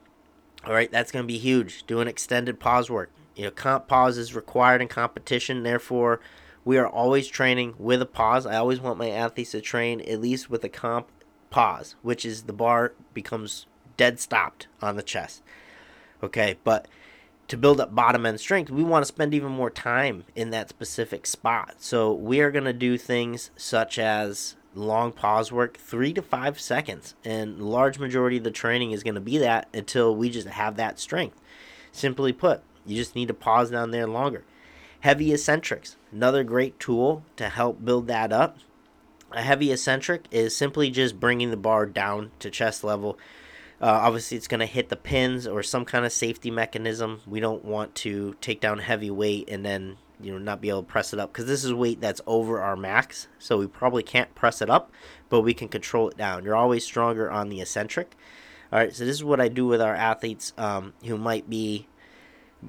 All 0.64 0.73
right, 0.73 0.90
that's 0.90 1.12
going 1.12 1.23
to 1.25 1.26
be 1.26 1.38
huge. 1.38 1.87
Doing 1.87 2.09
extended 2.09 2.59
pause 2.59 2.90
work. 2.90 3.11
You 3.37 3.45
know, 3.45 3.50
comp 3.50 3.87
pause 3.87 4.18
is 4.18 4.35
required 4.35 4.83
in 4.83 4.88
competition. 4.88 5.62
Therefore, 5.62 6.21
we 6.64 6.76
are 6.78 6.88
always 6.88 7.28
training 7.28 7.75
with 7.78 8.02
a 8.02 8.07
pause. 8.07 8.45
I 8.47 8.57
always 8.57 8.80
want 8.80 8.99
my 8.99 9.11
athletes 9.11 9.52
to 9.52 9.61
train 9.61 10.00
at 10.00 10.21
least 10.21 10.50
with 10.50 10.64
a 10.64 10.68
comp 10.68 11.09
pause, 11.50 11.95
which 12.02 12.25
is 12.25 12.42
the 12.42 12.52
bar 12.52 12.95
becomes 13.14 13.66
dead 13.97 14.18
stopped 14.18 14.66
on 14.83 14.97
the 14.97 15.02
chest. 15.02 15.42
Okay, 16.22 16.58
but 16.64 16.88
to 17.48 17.56
build 17.56 17.80
up 17.80 17.94
bottom 17.94 18.26
end 18.26 18.40
strength, 18.40 18.70
we 18.70 18.82
want 18.82 19.02
to 19.02 19.08
spend 19.08 19.34
even 19.34 19.50
more 19.50 19.70
time 19.70 20.25
in 20.34 20.50
that 20.50 20.68
specific 20.68 21.26
spot. 21.26 21.76
So 21.78 22.12
we 22.12 22.40
are 22.40 22.50
going 22.50 22.64
to 22.64 22.72
do 22.72 22.98
things 22.98 23.50
such 23.56 23.98
as 23.98 24.56
long 24.75 25.12
pause 25.12 25.50
work, 25.50 25.76
three 25.76 26.12
to 26.12 26.22
five 26.22 26.60
seconds, 26.60 27.14
and 27.25 27.60
large 27.60 27.98
majority 27.98 28.37
of 28.37 28.44
the 28.44 28.50
training 28.50 28.92
is 28.92 29.02
going 29.02 29.14
to 29.14 29.20
be 29.20 29.38
that 29.38 29.68
until 29.72 30.14
we 30.14 30.28
just 30.28 30.46
have 30.46 30.76
that 30.76 30.98
strength. 30.98 31.40
Simply 31.90 32.32
put, 32.32 32.62
you 32.87 32.96
just 32.96 33.14
need 33.14 33.28
to 33.28 33.34
pause 33.34 33.70
down 33.70 33.90
there 33.90 34.06
longer. 34.06 34.44
Heavy 35.00 35.32
eccentrics, 35.32 35.96
another 36.12 36.44
great 36.44 36.78
tool 36.78 37.25
to 37.37 37.48
help 37.48 37.84
build 37.84 38.08
that 38.08 38.32
up. 38.32 38.58
A 39.32 39.42
heavy 39.42 39.72
eccentric 39.72 40.25
is 40.30 40.56
simply 40.56 40.90
just 40.90 41.20
bringing 41.20 41.50
the 41.50 41.56
bar 41.56 41.87
down 41.87 42.30
to 42.40 42.50
chest 42.50 42.82
level 42.82 43.18
uh, 43.80 43.87
obviously, 43.87 44.37
it's 44.37 44.49
going 44.49 44.61
to 44.61 44.66
hit 44.66 44.88
the 44.88 44.97
pins 44.97 45.47
or 45.47 45.62
some 45.62 45.85
kind 45.85 46.04
of 46.04 46.12
safety 46.12 46.50
mechanism. 46.50 47.20
We 47.26 47.40
don't 47.40 47.64
want 47.64 47.94
to 47.97 48.37
take 48.40 48.61
down 48.61 48.78
heavy 48.78 49.11
weight 49.11 49.49
and 49.49 49.64
then 49.64 49.99
you 50.20 50.32
know 50.32 50.38
not 50.38 50.61
be 50.61 50.68
able 50.68 50.82
to 50.82 50.88
press 50.88 51.12
it 51.12 51.20
up 51.20 51.32
because 51.32 51.47
this 51.47 51.64
is 51.64 51.73
weight 51.73 52.00
that's 52.00 52.20
over 52.26 52.61
our 52.61 52.76
max, 52.76 53.28
so 53.38 53.58
we 53.58 53.66
probably 53.66 54.02
can't 54.02 54.35
press 54.35 54.61
it 54.61 54.68
up, 54.68 54.90
but 55.28 55.42
we 55.42 55.54
can 55.54 55.68
control 55.68 56.08
it 56.08 56.16
down. 56.16 56.44
You're 56.44 56.56
always 56.56 56.85
stronger 56.85 57.30
on 57.30 57.49
the 57.49 57.61
eccentric. 57.61 58.16
All 58.73 58.78
right, 58.78 58.94
so 58.94 59.04
this 59.04 59.14
is 59.14 59.25
what 59.25 59.40
I 59.40 59.49
do 59.49 59.66
with 59.66 59.80
our 59.80 59.94
athletes 59.94 60.52
um, 60.58 60.92
who 61.04 61.16
might 61.16 61.49
be 61.49 61.87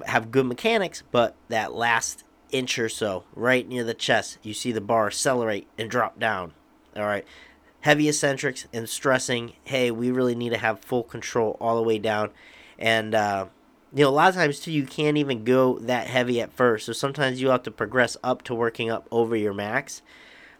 have 0.06 0.30
good 0.30 0.46
mechanics, 0.46 1.02
but 1.10 1.34
that 1.48 1.74
last 1.74 2.24
inch 2.50 2.78
or 2.78 2.88
so, 2.88 3.24
right 3.34 3.68
near 3.68 3.84
the 3.84 3.94
chest, 3.94 4.38
you 4.42 4.54
see 4.54 4.72
the 4.72 4.80
bar 4.80 5.08
accelerate 5.08 5.68
and 5.76 5.90
drop 5.90 6.18
down. 6.18 6.52
All 6.96 7.02
right, 7.02 7.24
heavy 7.82 8.08
eccentrics 8.08 8.66
and 8.72 8.88
stressing, 8.88 9.54
hey, 9.64 9.90
we 9.90 10.10
really 10.10 10.34
need 10.34 10.50
to 10.50 10.58
have 10.58 10.80
full 10.80 11.02
control 11.02 11.56
all 11.60 11.76
the 11.76 11.82
way 11.82 11.98
down. 11.98 12.30
And, 12.78 13.14
uh, 13.14 13.46
you 13.92 14.04
know, 14.04 14.10
a 14.10 14.12
lot 14.12 14.28
of 14.28 14.34
times 14.34 14.60
too, 14.60 14.72
you 14.72 14.84
can't 14.84 15.16
even 15.16 15.44
go 15.44 15.78
that 15.80 16.06
heavy 16.06 16.40
at 16.40 16.52
first. 16.52 16.86
So 16.86 16.92
sometimes 16.92 17.40
you 17.40 17.48
have 17.48 17.62
to 17.64 17.70
progress 17.70 18.16
up 18.22 18.42
to 18.44 18.54
working 18.54 18.90
up 18.90 19.06
over 19.10 19.34
your 19.34 19.54
max. 19.54 20.02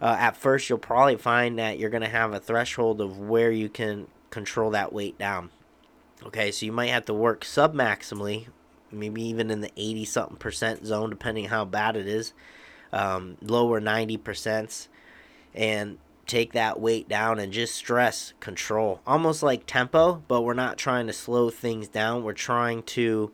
Uh, 0.00 0.16
at 0.18 0.36
first, 0.36 0.68
you'll 0.68 0.78
probably 0.78 1.16
find 1.16 1.58
that 1.58 1.78
you're 1.78 1.90
going 1.90 2.02
to 2.02 2.08
have 2.08 2.32
a 2.32 2.40
threshold 2.40 3.00
of 3.00 3.18
where 3.18 3.50
you 3.50 3.68
can 3.68 4.06
control 4.30 4.70
that 4.70 4.92
weight 4.92 5.18
down. 5.18 5.50
Okay, 6.24 6.50
so 6.50 6.66
you 6.66 6.72
might 6.72 6.88
have 6.88 7.04
to 7.06 7.14
work 7.14 7.44
sub 7.44 7.74
maximally, 7.74 8.46
maybe 8.90 9.22
even 9.22 9.50
in 9.50 9.60
the 9.60 9.70
80 9.76 10.04
something 10.06 10.36
percent 10.36 10.86
zone, 10.86 11.10
depending 11.10 11.46
how 11.46 11.64
bad 11.64 11.96
it 11.96 12.06
is, 12.06 12.32
um, 12.92 13.36
lower 13.42 13.80
90 13.80 14.16
percent. 14.18 14.88
And 15.54 15.98
take 16.30 16.52
that 16.52 16.80
weight 16.80 17.08
down 17.08 17.38
and 17.38 17.52
just 17.52 17.74
stress 17.74 18.34
control. 18.38 19.00
Almost 19.06 19.42
like 19.42 19.66
tempo, 19.66 20.22
but 20.28 20.42
we're 20.42 20.54
not 20.54 20.78
trying 20.78 21.08
to 21.08 21.12
slow 21.12 21.50
things 21.50 21.88
down. 21.88 22.22
We're 22.22 22.32
trying 22.32 22.84
to 22.84 23.32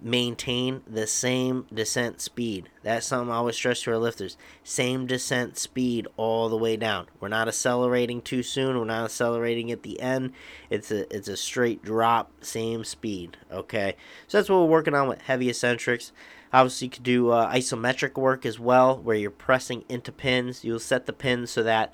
maintain 0.00 0.82
the 0.86 1.06
same 1.06 1.66
descent 1.72 2.20
speed. 2.20 2.68
That's 2.84 3.06
something 3.06 3.32
I 3.32 3.36
always 3.36 3.56
stress 3.56 3.82
to 3.82 3.92
our 3.92 3.98
lifters. 3.98 4.36
Same 4.62 5.06
descent 5.06 5.58
speed 5.58 6.06
all 6.16 6.48
the 6.48 6.56
way 6.56 6.76
down. 6.76 7.06
We're 7.18 7.28
not 7.28 7.48
accelerating 7.48 8.22
too 8.22 8.44
soon. 8.44 8.78
We're 8.78 8.84
not 8.84 9.06
accelerating 9.06 9.72
at 9.72 9.82
the 9.82 9.98
end. 10.00 10.32
It's 10.70 10.92
a 10.92 11.12
it's 11.14 11.28
a 11.28 11.36
straight 11.36 11.82
drop, 11.82 12.30
same 12.44 12.84
speed. 12.84 13.38
Okay, 13.50 13.96
so 14.28 14.38
that's 14.38 14.48
what 14.48 14.58
we're 14.58 14.66
working 14.66 14.94
on 14.94 15.08
with 15.08 15.22
heavy 15.22 15.48
eccentrics. 15.48 16.12
Obviously, 16.52 16.86
you 16.86 16.90
could 16.90 17.02
do 17.02 17.30
uh, 17.30 17.52
isometric 17.52 18.16
work 18.16 18.46
as 18.46 18.60
well, 18.60 18.96
where 18.98 19.16
you're 19.16 19.30
pressing 19.32 19.84
into 19.88 20.12
pins. 20.12 20.62
You'll 20.64 20.78
set 20.78 21.06
the 21.06 21.12
pins 21.12 21.50
so 21.50 21.64
that 21.64 21.92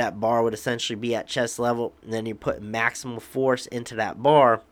that 0.00 0.18
bar 0.18 0.42
would 0.42 0.54
essentially 0.54 0.96
be 0.96 1.14
at 1.14 1.26
chest 1.26 1.58
level, 1.58 1.92
and 2.02 2.12
then 2.12 2.24
you 2.24 2.34
put 2.34 2.62
maximum 2.62 3.20
force 3.20 3.66
into 3.66 3.94
that 3.96 4.22
bar 4.22 4.62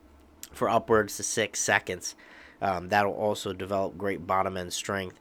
for 0.52 0.70
upwards 0.70 1.18
to 1.18 1.22
six 1.22 1.60
seconds. 1.60 2.14
Um, 2.62 2.88
that'll 2.88 3.12
also 3.12 3.52
develop 3.52 3.98
great 3.98 4.26
bottom 4.26 4.56
end 4.56 4.72
strength. 4.72 5.20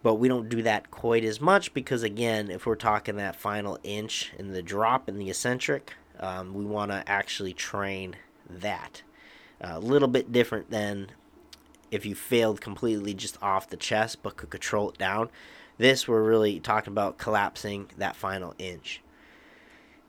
But 0.00 0.14
we 0.14 0.28
don't 0.28 0.48
do 0.48 0.62
that 0.62 0.92
quite 0.92 1.24
as 1.24 1.40
much 1.40 1.74
because, 1.74 2.04
again, 2.04 2.52
if 2.52 2.66
we're 2.66 2.76
talking 2.76 3.16
that 3.16 3.34
final 3.34 3.80
inch 3.82 4.32
in 4.38 4.52
the 4.52 4.62
drop 4.62 5.08
in 5.08 5.18
the 5.18 5.28
eccentric, 5.28 5.94
um, 6.20 6.54
we 6.54 6.64
want 6.64 6.92
to 6.92 7.02
actually 7.06 7.52
train 7.52 8.14
that. 8.48 9.02
Uh, 9.60 9.72
a 9.72 9.80
little 9.80 10.06
bit 10.06 10.30
different 10.30 10.70
than 10.70 11.08
if 11.90 12.06
you 12.06 12.14
failed 12.14 12.60
completely 12.60 13.12
just 13.12 13.42
off 13.42 13.68
the 13.68 13.76
chest 13.76 14.22
but 14.22 14.36
could 14.36 14.50
control 14.50 14.90
it 14.90 14.98
down. 14.98 15.30
This, 15.78 16.06
we're 16.06 16.22
really 16.22 16.60
talking 16.60 16.92
about 16.92 17.18
collapsing 17.18 17.90
that 17.98 18.14
final 18.14 18.54
inch. 18.56 19.02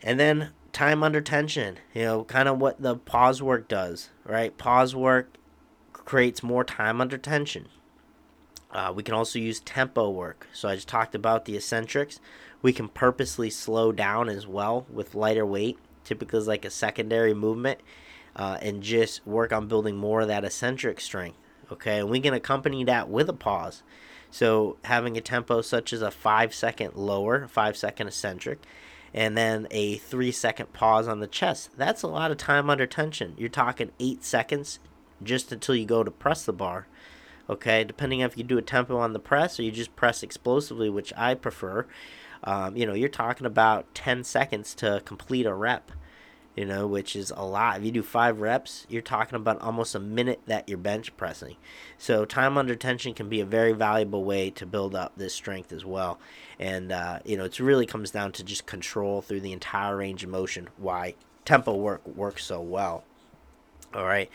And 0.01 0.19
then 0.19 0.51
time 0.71 1.03
under 1.03 1.21
tension, 1.21 1.77
you 1.93 2.03
know, 2.03 2.23
kind 2.23 2.47
of 2.47 2.59
what 2.59 2.81
the 2.81 2.95
pause 2.95 3.41
work 3.41 3.67
does, 3.67 4.09
right? 4.23 4.57
Pause 4.57 4.95
work 4.95 5.37
creates 5.91 6.41
more 6.41 6.63
time 6.63 7.01
under 7.01 7.17
tension. 7.17 7.67
Uh, 8.71 8.93
we 8.95 9.03
can 9.03 9.13
also 9.13 9.39
use 9.39 9.59
tempo 9.59 10.09
work. 10.09 10.47
So 10.53 10.69
I 10.69 10.75
just 10.75 10.87
talked 10.87 11.15
about 11.15 11.45
the 11.45 11.55
eccentrics. 11.55 12.19
We 12.61 12.71
can 12.71 12.87
purposely 12.87 13.49
slow 13.49 13.91
down 13.91 14.29
as 14.29 14.45
well 14.45 14.85
with 14.91 15.15
lighter 15.15 15.45
weight, 15.45 15.77
typically 16.03 16.41
like 16.41 16.65
a 16.65 16.69
secondary 16.69 17.33
movement, 17.33 17.79
uh, 18.35 18.57
and 18.61 18.83
just 18.83 19.25
work 19.25 19.51
on 19.51 19.67
building 19.67 19.97
more 19.97 20.21
of 20.21 20.27
that 20.27 20.45
eccentric 20.45 21.01
strength. 21.01 21.37
Okay, 21.71 21.99
and 21.99 22.09
we 22.09 22.19
can 22.19 22.33
accompany 22.33 22.83
that 22.83 23.09
with 23.09 23.29
a 23.29 23.33
pause. 23.33 23.83
So 24.31 24.77
having 24.85 25.17
a 25.17 25.21
tempo 25.21 25.61
such 25.61 25.93
as 25.93 26.01
a 26.01 26.11
five 26.11 26.53
second 26.53 26.95
lower, 26.95 27.47
five 27.47 27.75
second 27.75 28.07
eccentric, 28.07 28.59
and 29.13 29.37
then 29.37 29.67
a 29.71 29.97
three 29.97 30.31
second 30.31 30.73
pause 30.73 31.07
on 31.07 31.19
the 31.19 31.27
chest. 31.27 31.71
That's 31.77 32.03
a 32.03 32.07
lot 32.07 32.31
of 32.31 32.37
time 32.37 32.69
under 32.69 32.85
tension. 32.85 33.35
You're 33.37 33.49
talking 33.49 33.91
eight 33.99 34.23
seconds 34.23 34.79
just 35.21 35.51
until 35.51 35.75
you 35.75 35.85
go 35.85 36.03
to 36.03 36.11
press 36.11 36.45
the 36.45 36.53
bar. 36.53 36.87
Okay, 37.49 37.83
depending 37.83 38.19
if 38.19 38.37
you 38.37 38.43
do 38.43 38.59
a 38.59 38.61
tempo 38.61 38.97
on 38.97 39.13
the 39.13 39.19
press 39.19 39.59
or 39.59 39.63
you 39.63 39.71
just 39.71 39.95
press 39.95 40.21
explosively, 40.21 40.89
which 40.89 41.11
I 41.17 41.33
prefer. 41.33 41.87
Um, 42.43 42.77
you 42.77 42.85
know, 42.85 42.93
you're 42.93 43.09
talking 43.09 43.47
about 43.47 43.93
10 43.95 44.23
seconds 44.23 44.75
to 44.75 45.01
complete 45.03 45.45
a 45.45 45.53
rep 45.53 45.91
you 46.55 46.65
know, 46.65 46.87
which 46.87 47.15
is 47.15 47.31
a 47.35 47.45
lot. 47.45 47.77
If 47.77 47.85
you 47.85 47.91
do 47.91 48.03
five 48.03 48.41
reps, 48.41 48.85
you're 48.89 49.01
talking 49.01 49.35
about 49.35 49.61
almost 49.61 49.95
a 49.95 49.99
minute 49.99 50.41
that 50.47 50.67
you're 50.67 50.77
bench 50.77 51.15
pressing. 51.15 51.55
So, 51.97 52.25
time 52.25 52.57
under 52.57 52.75
tension 52.75 53.13
can 53.13 53.29
be 53.29 53.39
a 53.39 53.45
very 53.45 53.71
valuable 53.71 54.23
way 54.23 54.49
to 54.51 54.65
build 54.65 54.95
up 54.95 55.13
this 55.15 55.33
strength 55.33 55.71
as 55.71 55.85
well. 55.85 56.19
And, 56.59 56.91
uh, 56.91 57.19
you 57.23 57.37
know, 57.37 57.45
it 57.45 57.59
really 57.59 57.85
comes 57.85 58.11
down 58.11 58.31
to 58.33 58.43
just 58.43 58.65
control 58.65 59.21
through 59.21 59.41
the 59.41 59.53
entire 59.53 59.95
range 59.95 60.23
of 60.23 60.29
motion, 60.29 60.69
why 60.77 61.15
tempo 61.45 61.75
work 61.75 62.05
works 62.07 62.45
so 62.45 62.59
well. 62.61 63.03
All 63.93 64.05
right. 64.05 64.29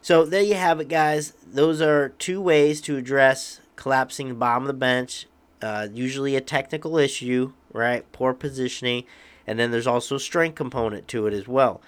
So, 0.00 0.24
there 0.24 0.42
you 0.42 0.54
have 0.54 0.80
it, 0.80 0.88
guys. 0.88 1.32
Those 1.44 1.80
are 1.80 2.10
two 2.10 2.40
ways 2.40 2.80
to 2.82 2.96
address 2.96 3.60
collapsing 3.76 4.28
the 4.28 4.34
bottom 4.34 4.64
of 4.64 4.68
the 4.68 4.74
bench. 4.74 5.26
Uh, 5.60 5.88
usually 5.92 6.36
a 6.36 6.40
technical 6.40 6.98
issue, 6.98 7.52
right? 7.72 8.10
Poor 8.12 8.34
positioning 8.34 9.04
and 9.46 9.58
then 9.58 9.70
there's 9.70 9.86
also 9.86 10.16
a 10.16 10.20
strength 10.20 10.54
component 10.54 11.08
to 11.08 11.26
it 11.26 11.34
as 11.34 11.48
well. 11.48 11.80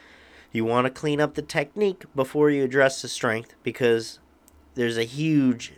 You 0.52 0.64
want 0.64 0.86
to 0.86 0.90
clean 0.90 1.20
up 1.20 1.34
the 1.34 1.42
technique 1.42 2.04
before 2.14 2.50
you 2.50 2.64
address 2.64 3.02
the 3.02 3.08
strength 3.08 3.54
because 3.62 4.20
there's 4.74 4.96
a 4.96 5.04
huge 5.04 5.74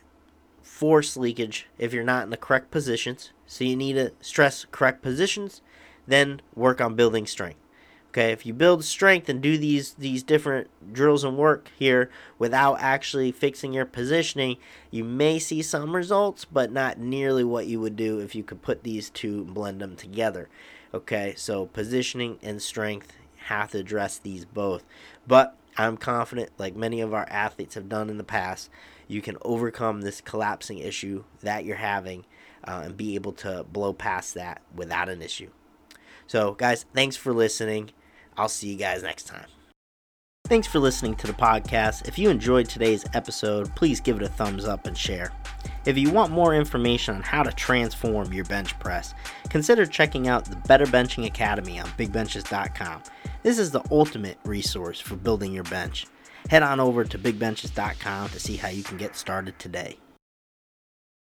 force 0.62 1.16
leakage 1.16 1.66
if 1.78 1.92
you're 1.92 2.04
not 2.04 2.24
in 2.24 2.30
the 2.30 2.36
correct 2.36 2.70
positions. 2.70 3.32
So 3.46 3.64
you 3.64 3.74
need 3.74 3.94
to 3.94 4.12
stress 4.20 4.66
correct 4.70 5.02
positions, 5.02 5.62
then 6.06 6.40
work 6.54 6.80
on 6.80 6.94
building 6.94 7.26
strength. 7.26 7.58
Okay, 8.10 8.32
if 8.32 8.46
you 8.46 8.54
build 8.54 8.84
strength 8.84 9.28
and 9.28 9.42
do 9.42 9.58
these 9.58 9.94
these 9.94 10.22
different 10.22 10.68
drills 10.92 11.24
and 11.24 11.36
work 11.36 11.70
here 11.78 12.10
without 12.38 12.80
actually 12.80 13.32
fixing 13.32 13.72
your 13.72 13.84
positioning, 13.84 14.56
you 14.90 15.04
may 15.04 15.38
see 15.38 15.60
some 15.60 15.94
results, 15.94 16.44
but 16.44 16.72
not 16.72 16.98
nearly 16.98 17.44
what 17.44 17.66
you 17.66 17.80
would 17.80 17.96
do 17.96 18.18
if 18.18 18.34
you 18.34 18.42
could 18.42 18.62
put 18.62 18.82
these 18.82 19.10
two 19.10 19.42
and 19.42 19.54
blend 19.54 19.80
them 19.80 19.94
together. 19.94 20.48
Okay, 20.94 21.34
so 21.36 21.66
positioning 21.66 22.38
and 22.42 22.62
strength 22.62 23.12
have 23.46 23.70
to 23.72 23.78
address 23.78 24.18
these 24.18 24.44
both. 24.44 24.84
But 25.26 25.54
I'm 25.76 25.96
confident, 25.96 26.50
like 26.58 26.74
many 26.74 27.00
of 27.00 27.12
our 27.12 27.26
athletes 27.28 27.74
have 27.74 27.88
done 27.88 28.08
in 28.10 28.18
the 28.18 28.24
past, 28.24 28.70
you 29.06 29.22
can 29.22 29.36
overcome 29.42 30.00
this 30.00 30.20
collapsing 30.20 30.78
issue 30.78 31.24
that 31.40 31.64
you're 31.64 31.76
having 31.76 32.24
uh, 32.64 32.82
and 32.84 32.96
be 32.96 33.14
able 33.14 33.32
to 33.32 33.64
blow 33.70 33.92
past 33.92 34.34
that 34.34 34.62
without 34.74 35.08
an 35.08 35.22
issue. 35.22 35.50
So, 36.26 36.52
guys, 36.52 36.84
thanks 36.94 37.16
for 37.16 37.32
listening. 37.32 37.90
I'll 38.36 38.48
see 38.48 38.68
you 38.68 38.76
guys 38.76 39.02
next 39.02 39.24
time. 39.24 39.46
Thanks 40.48 40.66
for 40.66 40.78
listening 40.78 41.14
to 41.16 41.26
the 41.26 41.34
podcast. 41.34 42.08
If 42.08 42.18
you 42.18 42.30
enjoyed 42.30 42.70
today's 42.70 43.04
episode, 43.12 43.74
please 43.76 44.00
give 44.00 44.16
it 44.16 44.22
a 44.22 44.28
thumbs 44.28 44.64
up 44.64 44.86
and 44.86 44.96
share. 44.96 45.30
If 45.84 45.98
you 45.98 46.10
want 46.10 46.32
more 46.32 46.54
information 46.54 47.16
on 47.16 47.22
how 47.22 47.42
to 47.42 47.52
transform 47.52 48.32
your 48.32 48.46
bench 48.46 48.78
press, 48.78 49.12
consider 49.50 49.84
checking 49.84 50.26
out 50.26 50.46
the 50.46 50.56
Better 50.56 50.86
Benching 50.86 51.26
Academy 51.26 51.78
on 51.78 51.86
bigbenches.com. 51.98 53.02
This 53.42 53.58
is 53.58 53.70
the 53.70 53.82
ultimate 53.90 54.38
resource 54.44 54.98
for 54.98 55.16
building 55.16 55.52
your 55.52 55.64
bench. 55.64 56.06
head 56.48 56.62
on 56.62 56.80
over 56.80 57.04
to 57.04 57.18
bigbenches.com 57.18 58.30
to 58.30 58.40
see 58.40 58.56
how 58.56 58.68
you 58.68 58.82
can 58.82 58.96
get 58.96 59.16
started 59.16 59.58
today. 59.58 59.98